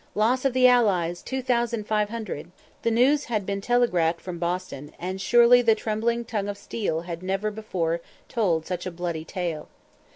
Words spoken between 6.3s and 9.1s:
of steel had never before told such a